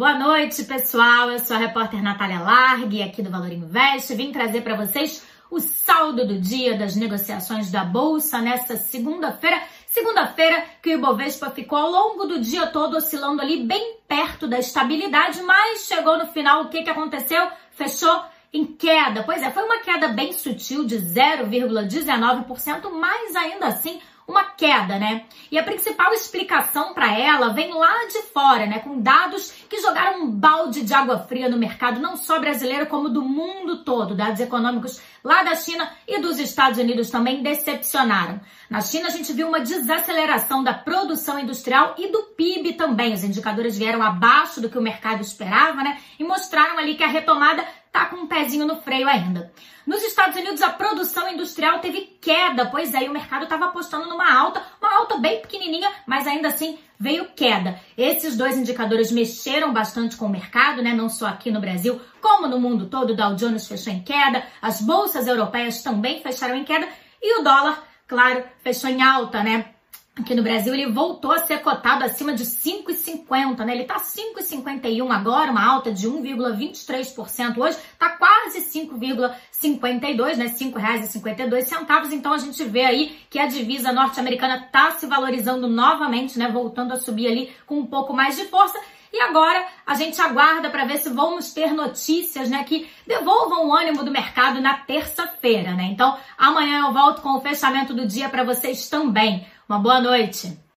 Boa 0.00 0.18
noite, 0.18 0.64
pessoal. 0.64 1.30
Eu 1.30 1.38
sou 1.40 1.54
a 1.54 1.58
repórter 1.58 2.02
Natália 2.02 2.40
Largue, 2.40 3.02
aqui 3.02 3.20
do 3.20 3.28
Valor 3.28 3.52
Invest. 3.52 4.14
Vim 4.14 4.32
trazer 4.32 4.62
para 4.62 4.74
vocês 4.74 5.22
o 5.50 5.60
saldo 5.60 6.26
do 6.26 6.40
dia 6.40 6.74
das 6.74 6.96
negociações 6.96 7.70
da 7.70 7.84
Bolsa 7.84 8.40
nesta 8.40 8.78
segunda-feira. 8.78 9.62
Segunda-feira 9.88 10.64
que 10.80 10.88
o 10.88 10.92
Ibovespa 10.94 11.50
ficou 11.50 11.76
ao 11.76 11.90
longo 11.90 12.24
do 12.24 12.40
dia 12.40 12.68
todo 12.68 12.96
oscilando 12.96 13.42
ali 13.42 13.66
bem 13.66 13.98
perto 14.08 14.48
da 14.48 14.58
estabilidade, 14.58 15.42
mas 15.42 15.84
chegou 15.84 16.16
no 16.16 16.28
final, 16.28 16.62
o 16.62 16.68
que, 16.70 16.82
que 16.82 16.88
aconteceu? 16.88 17.50
Fechou 17.72 18.24
em 18.54 18.64
queda. 18.64 19.22
Pois 19.22 19.42
é, 19.42 19.50
foi 19.50 19.64
uma 19.64 19.80
queda 19.80 20.08
bem 20.08 20.32
sutil 20.32 20.82
de 20.86 20.96
0,19%, 20.96 22.90
mas 22.90 23.36
ainda 23.36 23.66
assim 23.66 24.00
uma 24.30 24.44
queda, 24.44 24.98
né? 24.98 25.24
E 25.50 25.58
a 25.58 25.62
principal 25.62 26.12
explicação 26.12 26.94
para 26.94 27.18
ela 27.18 27.52
vem 27.52 27.74
lá 27.74 28.06
de 28.06 28.22
fora, 28.32 28.66
né? 28.66 28.78
Com 28.78 29.00
dados 29.00 29.52
que 29.68 29.80
jogaram 29.80 30.22
um 30.22 30.30
balde 30.30 30.82
de 30.82 30.94
água 30.94 31.18
fria 31.18 31.48
no 31.48 31.58
mercado, 31.58 32.00
não 32.00 32.16
só 32.16 32.38
brasileiro, 32.38 32.86
como 32.86 33.08
do 33.08 33.22
mundo 33.22 33.84
todo. 33.84 34.14
Dados 34.14 34.40
econômicos 34.40 35.00
lá 35.22 35.42
da 35.42 35.54
China 35.54 35.90
e 36.06 36.18
dos 36.20 36.38
Estados 36.38 36.78
Unidos 36.78 37.10
também 37.10 37.42
decepcionaram. 37.42 38.40
Na 38.68 38.80
China, 38.80 39.08
a 39.08 39.10
gente 39.10 39.32
viu 39.32 39.48
uma 39.48 39.60
desaceleração 39.60 40.62
da 40.62 40.72
produção 40.72 41.38
industrial 41.38 41.94
e 41.98 42.10
do 42.10 42.22
PIB 42.36 42.74
também. 42.74 43.12
Os 43.12 43.24
indicadores 43.24 43.76
vieram 43.76 44.02
abaixo 44.02 44.60
do 44.60 44.70
que 44.70 44.78
o 44.78 44.82
mercado 44.82 45.20
esperava, 45.20 45.82
né? 45.82 45.98
E 46.18 46.24
mostraram 46.24 46.78
ali 46.78 46.94
que 46.94 47.02
a 47.02 47.08
retomada 47.08 47.66
tá 47.92 48.06
com 48.06 48.16
um 48.16 48.26
pezinho 48.26 48.66
no 48.66 48.80
freio 48.80 49.08
ainda. 49.08 49.52
Nos 49.86 50.02
Estados 50.02 50.36
Unidos, 50.36 50.62
a 50.62 50.70
produção 50.70 51.28
industrial 51.28 51.80
teve 51.80 52.16
queda, 52.20 52.66
pois 52.66 52.94
aí 52.94 53.08
o 53.08 53.12
mercado 53.12 53.44
estava 53.44 53.66
apostando 53.66 54.08
numa 54.08 54.32
alta, 54.32 54.62
uma 54.80 54.94
alta 54.94 55.18
bem 55.18 55.40
pequenininha, 55.40 55.90
mas 56.06 56.26
ainda 56.26 56.48
assim 56.48 56.78
veio 56.98 57.30
queda. 57.34 57.80
Esses 57.96 58.36
dois 58.36 58.56
indicadores 58.56 59.10
mexeram 59.10 59.72
bastante 59.72 60.16
com 60.16 60.26
o 60.26 60.30
mercado, 60.30 60.82
né? 60.82 60.92
Não 60.92 61.08
só 61.08 61.26
aqui 61.26 61.50
no 61.50 61.60
Brasil, 61.60 62.00
como 62.20 62.46
no 62.46 62.60
mundo 62.60 62.86
todo. 62.86 63.10
O 63.10 63.16
Dow 63.16 63.34
Jones 63.34 63.66
fechou 63.66 63.92
em 63.92 64.02
queda, 64.02 64.44
as 64.60 64.80
bolsas 64.80 65.26
europeias 65.26 65.82
também 65.82 66.22
fecharam 66.22 66.54
em 66.54 66.64
queda 66.64 66.86
e 67.20 67.40
o 67.40 67.42
dólar, 67.42 67.82
claro, 68.06 68.44
fechou 68.62 68.88
em 68.88 69.02
alta, 69.02 69.42
né? 69.42 69.74
Aqui 70.20 70.34
no 70.34 70.42
Brasil 70.42 70.74
ele 70.74 70.92
voltou 70.92 71.32
a 71.32 71.46
ser 71.46 71.62
cotado 71.62 72.04
acima 72.04 72.34
de 72.34 72.44
5,50, 72.44 73.64
né? 73.64 73.74
Ele 73.74 73.84
tá 73.84 73.98
5,51 73.98 75.10
agora, 75.10 75.50
uma 75.50 75.64
alta 75.64 75.90
de 75.90 76.06
1,23% 76.06 77.56
hoje, 77.56 77.78
tá 77.98 78.10
quase 78.10 78.60
5,52, 78.60 80.36
né? 80.36 80.44
R$ 80.44 80.52
5,52. 80.52 82.12
Então 82.12 82.34
a 82.34 82.38
gente 82.38 82.62
vê 82.64 82.84
aí 82.84 83.18
que 83.30 83.38
a 83.38 83.46
divisa 83.46 83.92
norte-americana 83.92 84.68
tá 84.70 84.90
se 84.90 85.06
valorizando 85.06 85.66
novamente, 85.66 86.38
né? 86.38 86.50
Voltando 86.50 86.92
a 86.92 86.98
subir 86.98 87.26
ali 87.26 87.50
com 87.64 87.78
um 87.78 87.86
pouco 87.86 88.12
mais 88.12 88.36
de 88.36 88.44
força. 88.44 88.78
E 89.12 89.20
agora 89.20 89.66
a 89.84 89.94
gente 89.94 90.20
aguarda 90.20 90.70
para 90.70 90.84
ver 90.84 90.98
se 90.98 91.10
vamos 91.10 91.52
ter 91.52 91.72
notícias, 91.72 92.48
né, 92.48 92.62
que 92.64 92.88
devolvam 93.06 93.68
o 93.68 93.74
ânimo 93.74 94.04
do 94.04 94.10
mercado 94.10 94.60
na 94.60 94.74
terça-feira, 94.74 95.72
né? 95.72 95.84
Então, 95.84 96.16
amanhã 96.38 96.86
eu 96.86 96.92
volto 96.92 97.20
com 97.20 97.36
o 97.36 97.40
fechamento 97.40 97.92
do 97.92 98.06
dia 98.06 98.28
para 98.28 98.44
vocês 98.44 98.88
também. 98.88 99.46
Uma 99.68 99.78
boa 99.78 100.00
noite. 100.00 100.69